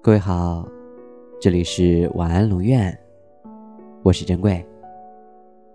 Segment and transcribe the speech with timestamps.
[0.00, 0.66] 各位好，
[1.40, 2.96] 这里是晚安龙院，
[4.04, 4.64] 我是珍贵。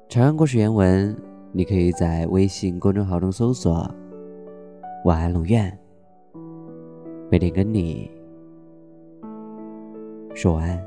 [0.08, 1.16] 长安故事原文，
[1.52, 3.86] 你可以在微信公众号中搜索
[5.04, 5.78] “晚安龙院”，
[7.30, 8.10] 每天跟你
[10.34, 10.82] 说晚安。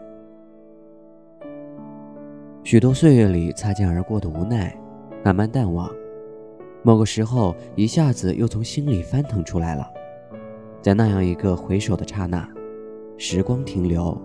[2.64, 4.75] 许多岁月里擦肩而过的无奈，
[5.23, 5.91] 慢慢淡忘，
[6.82, 9.87] 某个时候一下子又从心里翻腾出来了，
[10.80, 12.55] 在那样一个回首的刹那。
[13.19, 14.16] 时光停留，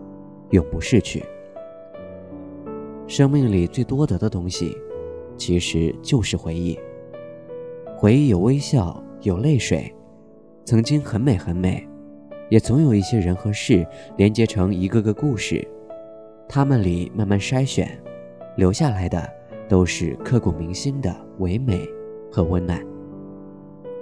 [0.50, 1.24] 永不逝去。
[3.08, 4.78] 生命里最多得的东西，
[5.38, 6.78] 其实就是回忆。
[7.98, 9.94] 回忆有微笑，有泪水，
[10.66, 11.88] 曾经很美很美，
[12.50, 13.86] 也总有一些人和事
[14.18, 15.66] 连接成一个个故事。
[16.50, 17.98] 他们里慢慢筛选，
[18.58, 19.26] 留下来的
[19.70, 21.88] 都是刻骨铭心的唯美
[22.30, 22.86] 和温暖。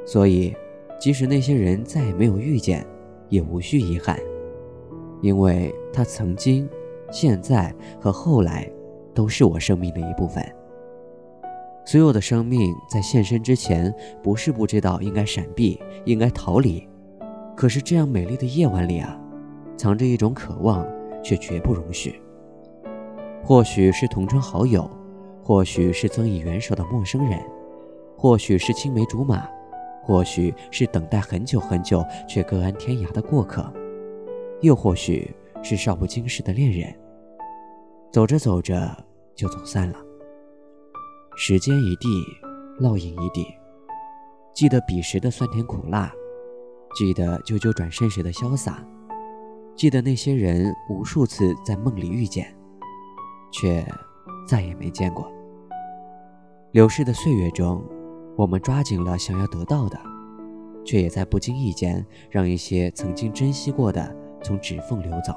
[0.03, 0.55] 所以，
[0.99, 2.83] 即使那些人再也没有遇见，
[3.29, 4.19] 也无需遗憾。
[5.21, 6.69] 因为他曾经、
[7.11, 8.69] 现在和后来，
[9.13, 10.43] 都是我生命的一部分。
[11.85, 16.87] 所有的生命在现身之前，不是不知道应该闪避、应该逃离，
[17.55, 19.19] 可是这样美丽的夜晚里啊，
[19.75, 20.85] 藏着一种渴望，
[21.23, 22.21] 却绝不容许。
[23.43, 24.87] 或许是同窗好友，
[25.41, 27.39] 或许是曾以援手的陌生人，
[28.15, 29.49] 或许是青梅竹马，
[30.03, 33.73] 或许是等待很久很久却各安天涯的过客。
[34.61, 36.93] 又或许是少不经事的恋人，
[38.11, 38.95] 走着走着
[39.33, 39.97] 就走散了。
[41.37, 42.07] 时间一地，
[42.81, 43.47] 烙印一地。
[44.53, 46.11] 记得彼时的酸甜苦辣，
[46.95, 48.85] 记得啾啾转身时的潇洒，
[49.77, 52.53] 记得那些人无数次在梦里遇见，
[53.53, 53.85] 却
[54.45, 55.31] 再也没见过。
[56.71, 57.81] 流逝的岁月中，
[58.35, 59.97] 我们抓紧了想要得到的，
[60.83, 64.13] 却也在不经意间让一些曾经珍惜过的。
[64.41, 65.33] 从指缝流走，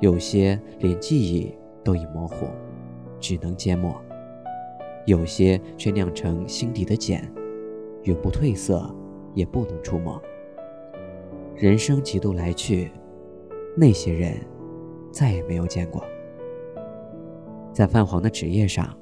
[0.00, 2.46] 有些连记忆都已模糊，
[3.18, 3.92] 只能缄默；
[5.06, 7.30] 有些却酿成心底的茧，
[8.02, 8.94] 永不褪色，
[9.34, 10.20] 也不能触摸。
[11.54, 12.90] 人生几度来去，
[13.76, 14.34] 那些人
[15.12, 16.04] 再也没有见过。
[17.72, 18.96] 在泛黄的纸页上，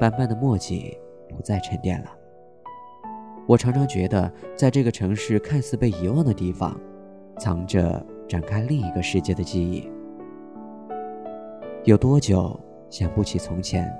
[0.00, 0.96] 斑斑的墨迹
[1.28, 2.10] 不再沉淀了。
[3.46, 6.80] 我常常觉得，在这个城市看似被遗忘的地方，
[7.38, 8.06] 藏着。
[8.28, 9.90] 展开另一个世界的记忆，
[11.84, 12.58] 有多久
[12.90, 13.90] 想不起从前？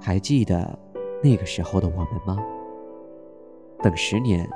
[0.00, 0.76] 还记得
[1.22, 2.36] 那个时候的我们吗？
[3.80, 4.48] 等十年，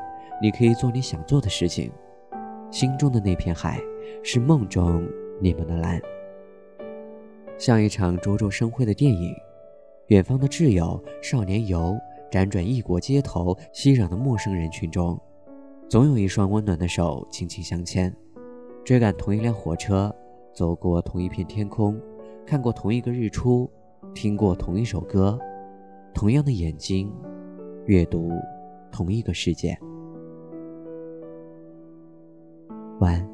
[0.43, 1.91] 你可以做你想做的事情。
[2.71, 3.81] 心中的那片海，
[4.25, 5.07] 是梦中
[5.41, 6.01] 你们的蓝。
[7.57, 9.33] 像一场灼灼生辉的电影，
[10.09, 11.97] 远方的挚友，少年游，
[12.29, 15.17] 辗转异国街头，熙攘的陌生人群中，
[15.89, 18.13] 总有一双温暖的手轻轻相牵。
[18.85, 20.15] 追赶同一辆火车，
[20.53, 21.99] 走过同一片天空，
[22.47, 23.71] 看过同一个日出，
[24.15, 25.39] 听过同一首歌，
[26.13, 27.11] 同样的眼睛，
[27.87, 28.31] 阅读
[28.93, 29.75] 同一个世界。
[33.01, 33.34] 晚安。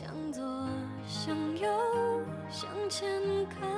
[0.00, 0.42] 向左，
[1.06, 1.68] 向右，
[2.50, 3.20] 向前
[3.50, 3.68] 看，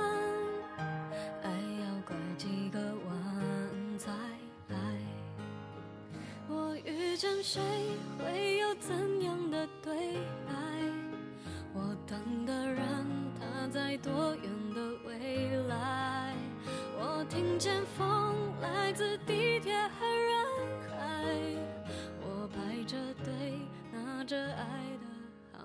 [1.43, 4.09] 爱要拐几个弯才
[4.69, 4.77] 来。
[6.47, 7.59] 我遇见谁，
[8.17, 10.13] 会有怎样的对
[10.47, 10.53] 白？
[11.73, 13.05] 我等的人，
[13.37, 16.33] 他在多远的未来？
[16.97, 18.07] 我听见风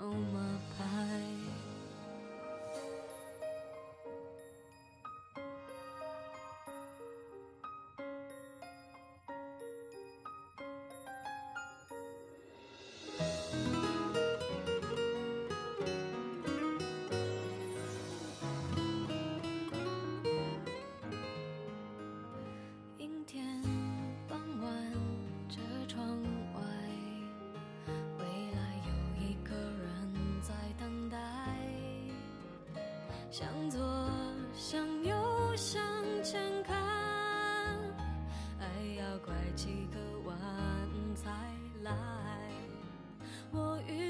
[0.00, 0.61] 号码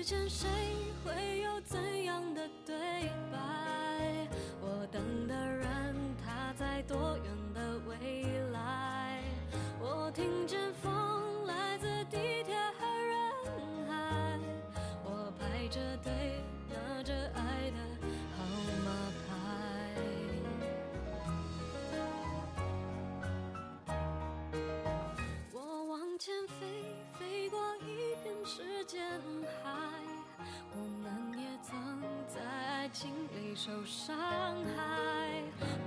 [0.08, 0.48] 见谁
[1.04, 2.74] 会有怎样的对
[3.30, 4.26] 白？
[4.58, 5.94] 我等的人
[6.24, 9.22] 他在多远的未来？
[9.78, 14.38] 我听见风来自地铁和人海，
[15.04, 16.10] 我排着队
[16.70, 17.76] 拿着爱的
[33.58, 35.42] 受伤害。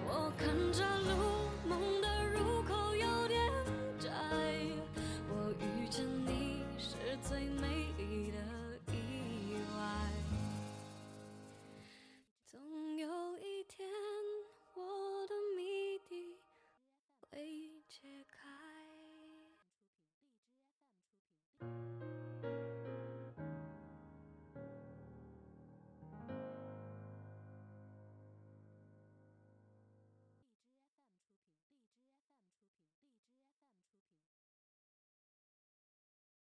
[0.06, 1.31] 我看着路，